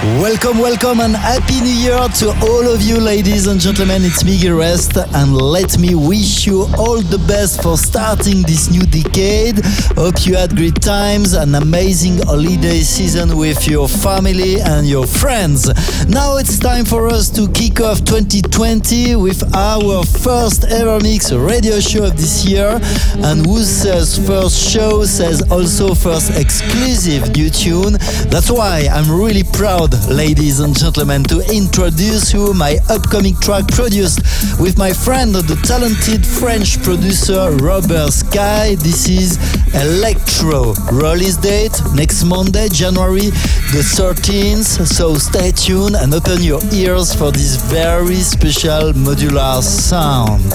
Welcome, 0.00 0.58
welcome, 0.58 1.00
and 1.00 1.16
happy 1.16 1.60
new 1.60 1.74
year 1.74 1.98
to 1.98 2.28
all 2.46 2.72
of 2.72 2.80
you, 2.82 3.00
ladies 3.00 3.48
and 3.48 3.60
gentlemen. 3.60 4.04
It's 4.04 4.22
Miguel 4.22 4.56
Rest, 4.56 4.96
and 4.96 5.36
let 5.36 5.76
me 5.76 5.96
wish 5.96 6.46
you 6.46 6.68
all 6.78 7.00
the 7.02 7.18
best 7.26 7.64
for 7.64 7.76
starting 7.76 8.42
this 8.42 8.70
new 8.70 8.82
decade. 8.82 9.58
Hope 9.96 10.24
you 10.24 10.36
had 10.36 10.54
great 10.54 10.80
times, 10.80 11.32
an 11.32 11.56
amazing 11.56 12.18
holiday 12.18 12.78
season 12.82 13.36
with 13.36 13.66
your 13.66 13.88
family 13.88 14.60
and 14.60 14.86
your 14.86 15.04
friends. 15.04 15.66
Now 16.06 16.36
it's 16.36 16.60
time 16.60 16.84
for 16.84 17.08
us 17.08 17.28
to 17.30 17.50
kick 17.50 17.80
off 17.80 18.04
2020 18.04 19.16
with 19.16 19.52
our 19.52 20.04
first 20.04 20.64
ever 20.66 21.00
mix 21.00 21.32
radio 21.32 21.80
show 21.80 22.04
of 22.04 22.16
this 22.16 22.46
year, 22.46 22.78
and 23.26 23.44
whose 23.44 23.68
says 23.68 24.16
first 24.24 24.56
show 24.56 25.04
says 25.04 25.42
also 25.50 25.92
first 25.92 26.38
exclusive 26.38 27.34
new 27.34 27.50
tune. 27.50 27.94
That's 28.30 28.48
why 28.48 28.86
I'm 28.92 29.10
really 29.10 29.42
proud 29.42 29.87
ladies 30.08 30.60
and 30.60 30.76
gentlemen, 30.76 31.22
to 31.24 31.40
introduce 31.52 32.32
you 32.32 32.52
my 32.54 32.78
upcoming 32.88 33.36
track 33.36 33.66
produced 33.68 34.20
with 34.60 34.78
my 34.78 34.92
friend, 34.92 35.34
the 35.34 35.56
talented 35.64 36.26
French 36.26 36.82
producer 36.82 37.50
Robert 37.62 38.12
Sky. 38.12 38.74
This 38.76 39.08
is 39.08 39.38
Electro. 39.74 40.74
Release 40.92 41.36
date 41.36 41.80
next 41.94 42.24
Monday, 42.24 42.68
January 42.68 43.30
the 43.72 43.84
13th. 43.96 44.86
So 44.86 45.14
stay 45.14 45.52
tuned 45.52 45.96
and 45.96 46.12
open 46.14 46.42
your 46.42 46.60
ears 46.72 47.14
for 47.14 47.30
this 47.30 47.56
very 47.70 48.16
special 48.16 48.92
modular 48.92 49.62
sound. 49.62 50.48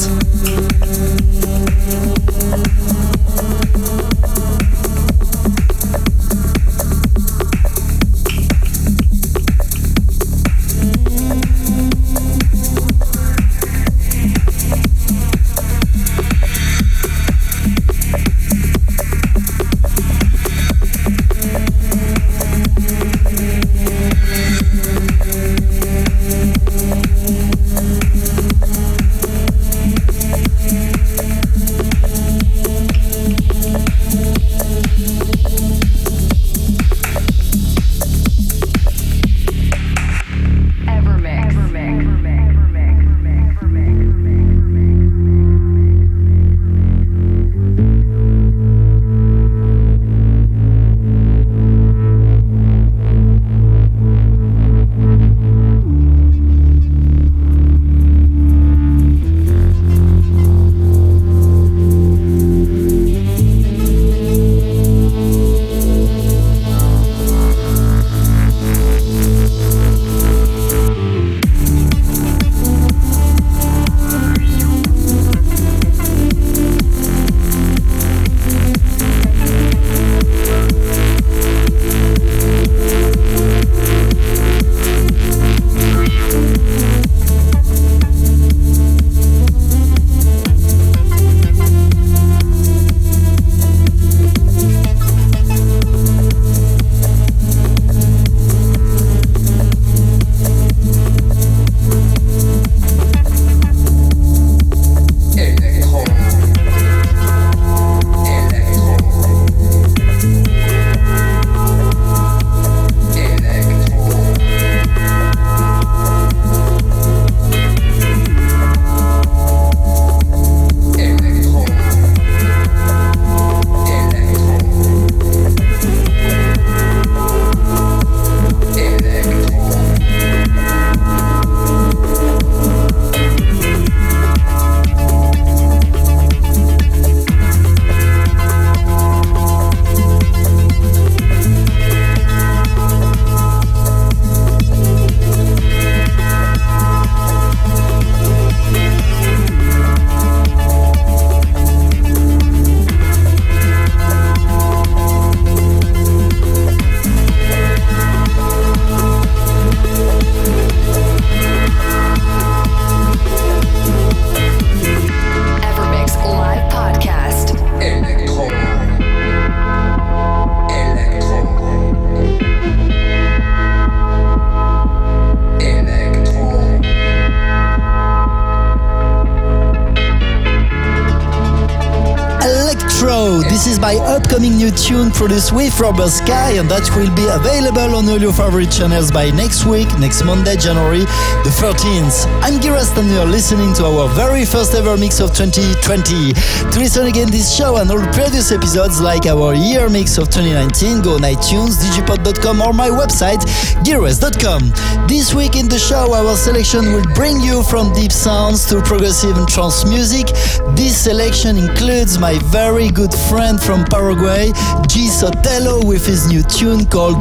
Tune 185.23 185.29
produced 185.29 185.53
with 185.53 185.79
Robert 185.79 186.09
Sky, 186.09 186.51
and 186.59 186.69
that 186.69 186.83
will 186.95 187.07
be 187.15 187.23
available 187.31 187.95
on 187.95 188.09
all 188.09 188.19
your 188.19 188.33
favorite 188.33 188.71
channels 188.71 189.09
by 189.09 189.31
next 189.31 189.65
week, 189.65 189.87
next 189.97 190.23
Monday, 190.23 190.57
January 190.57 191.07
the 191.47 191.51
13th. 191.59 192.27
I'm 192.43 192.59
Gil 192.59 192.73
Everest, 192.73 192.97
and 192.97 193.09
you're 193.09 193.25
listening 193.25 193.73
to 193.75 193.85
our 193.85 194.09
very 194.15 194.43
first 194.43 194.73
ever 194.75 194.97
mix 194.97 195.19
of 195.19 195.31
2020. 195.31 196.33
To 196.33 196.75
listen 196.79 197.07
again 197.07 197.31
this 197.31 197.55
show 197.55 197.77
and 197.77 197.89
all 197.91 198.03
previous 198.11 198.51
episodes, 198.51 198.99
like 198.99 199.25
our 199.25 199.53
year 199.53 199.89
mix 199.89 200.17
of 200.17 200.27
2019, 200.27 201.01
go 201.01 201.15
on 201.15 201.21
iTunes, 201.21 201.79
digipod.com, 201.79 202.61
or 202.61 202.73
my 202.73 202.89
website, 202.89 203.39
gileverest.com. 203.83 205.07
This 205.07 205.33
week 205.33 205.55
in 205.55 205.69
the 205.69 205.79
show, 205.79 206.13
our 206.13 206.35
selection 206.35 206.91
will 206.91 207.07
bring 207.13 207.39
you 207.39 207.63
from 207.63 207.93
deep 207.93 208.11
sounds 208.11 208.65
to 208.67 208.81
progressive 208.81 209.37
and 209.37 209.47
trance 209.47 209.85
music. 209.85 210.27
This 210.75 210.97
selection 210.97 211.57
includes 211.57 212.17
my 212.17 212.39
very 212.45 212.89
good 212.89 213.13
friend 213.29 213.61
from 213.61 213.83
Paraguay, 213.85 214.47
G 214.87 215.07
Sotelo, 215.07 215.85
with 215.85 216.05
his 216.05 216.27
new 216.27 216.41
tune 216.43 216.85
called 216.85 217.17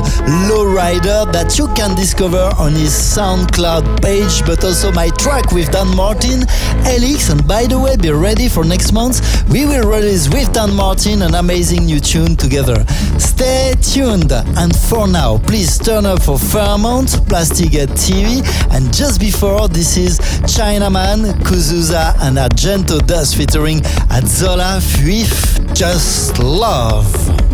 Lowrider 0.49 1.31
that 1.33 1.59
you 1.59 1.69
can 1.75 1.95
discover 1.95 2.51
on 2.59 2.73
his 2.73 2.93
SoundCloud 2.93 4.03
page, 4.03 4.45
but 4.47 4.65
also 4.65 4.91
my 4.93 5.11
track 5.11 5.53
with 5.53 5.71
Dan 5.71 5.95
Martin, 5.95 6.41
Elix. 6.89 7.31
And 7.31 7.47
by 7.47 7.67
the 7.67 7.79
way, 7.79 7.97
be 7.97 8.11
ready 8.11 8.49
for 8.49 8.65
next 8.65 8.93
month. 8.93 9.21
We 9.51 9.67
will 9.67 9.89
release 9.89 10.29
with 10.29 10.53
Dan 10.53 10.75
Martin 10.75 11.21
an 11.23 11.35
amazing 11.35 11.85
new 11.85 12.01
tune 12.01 12.37
together. 12.37 12.85
Stay 13.19 13.75
tuned. 13.83 14.33
And 14.33 14.75
for 14.75 15.07
now, 15.07 15.39
please 15.39 15.79
turn 15.79 16.07
up 16.07 16.23
for 16.23 16.39
Fairmont, 16.39 17.29
Plastic 17.29 17.73
TV. 17.73 18.41
And 18.71 18.93
just 18.95 19.21
before, 19.21 19.69
this 19.69 19.97
is 19.97 20.19
Chinaman, 20.49 21.33
Kuzusa, 21.45 22.17
and 22.23 22.39
Argento 22.39 23.07
Dust 23.07 23.37
featuring 23.43 23.81
Zola 24.29 24.81
with 25.03 25.75
Just 25.75 26.39
Love. 26.39 27.52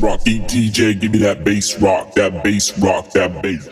DJ, 0.00 0.98
give 0.98 1.12
me 1.12 1.18
that 1.18 1.44
bass 1.44 1.78
rock, 1.78 2.14
that 2.14 2.42
bass 2.42 2.76
rock, 2.78 3.10
that 3.12 3.42
bass. 3.42 3.68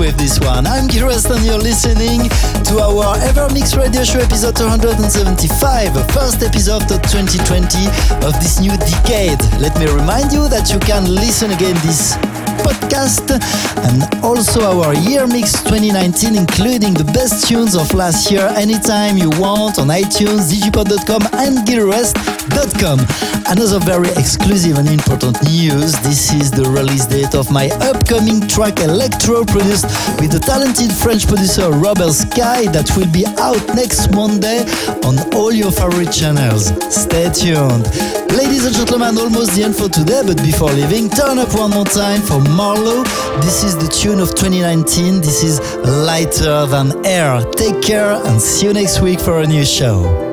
With 0.00 0.16
this 0.16 0.40
one. 0.40 0.66
I'm 0.66 0.86
Gil 0.86 1.04
Everest 1.04 1.28
and 1.28 1.44
you're 1.44 1.58
listening 1.58 2.30
to 2.64 2.80
our 2.80 3.20
EverMix 3.20 3.76
Radio 3.76 4.02
Show 4.02 4.20
episode 4.20 4.56
275, 4.56 5.92
first 6.12 6.42
episode 6.42 6.88
of 6.88 7.02
2020 7.04 7.84
of 8.24 8.32
this 8.40 8.60
new 8.60 8.72
decade. 8.80 9.36
Let 9.60 9.78
me 9.78 9.84
remind 9.92 10.32
you 10.32 10.48
that 10.48 10.72
you 10.72 10.80
can 10.80 11.04
listen 11.04 11.50
again 11.50 11.76
this 11.84 12.16
podcast 12.64 13.28
and 13.84 14.24
also 14.24 14.80
our 14.80 14.94
year 14.94 15.26
mix 15.26 15.52
2019 15.64 16.34
including 16.34 16.94
the 16.94 17.04
best 17.12 17.46
tunes 17.46 17.76
of 17.76 17.92
last 17.92 18.30
year 18.30 18.48
anytime 18.56 19.18
you 19.18 19.28
want 19.36 19.78
on 19.78 19.88
iTunes, 19.88 20.48
digipod.com 20.48 21.28
and 21.34 21.66
gileverest.com. 22.50 22.98
Another 23.46 23.78
very 23.80 24.08
exclusive 24.10 24.78
and 24.78 24.88
important 24.88 25.42
news. 25.44 25.92
This 26.00 26.32
is 26.32 26.50
the 26.50 26.64
release 26.70 27.06
date 27.06 27.34
of 27.34 27.50
my 27.50 27.68
upcoming 27.80 28.46
track 28.46 28.80
Electro 28.80 29.44
produced 29.44 29.84
with 30.20 30.32
the 30.32 30.38
talented 30.38 30.92
French 30.92 31.26
producer 31.26 31.70
Robert 31.70 32.12
Sky 32.12 32.66
that 32.72 32.90
will 32.96 33.10
be 33.12 33.26
out 33.38 33.62
next 33.74 34.12
Monday 34.12 34.62
on 35.04 35.18
all 35.34 35.52
your 35.52 35.72
favorite 35.72 36.12
channels. 36.12 36.72
Stay 36.92 37.30
tuned. 37.30 37.86
Ladies 38.30 38.66
and 38.66 38.74
gentlemen, 38.74 39.18
almost 39.18 39.54
the 39.56 39.64
end 39.64 39.76
for 39.76 39.88
today, 39.88 40.22
but 40.24 40.36
before 40.38 40.70
leaving, 40.70 41.08
turn 41.10 41.38
up 41.38 41.52
one 41.56 41.70
more 41.70 41.84
time 41.84 42.22
for 42.22 42.40
Marlowe. 42.54 43.02
This 43.42 43.64
is 43.64 43.76
the 43.76 43.88
tune 43.88 44.20
of 44.20 44.30
2019. 44.34 45.20
This 45.20 45.42
is 45.42 45.60
Lighter 46.06 46.66
Than 46.66 47.04
Air. 47.04 47.42
Take 47.52 47.82
care 47.82 48.12
and 48.12 48.40
see 48.40 48.66
you 48.66 48.72
next 48.72 49.00
week 49.00 49.20
for 49.20 49.40
a 49.40 49.46
new 49.46 49.64
show. 49.64 50.29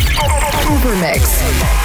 Evermix. 0.66 1.83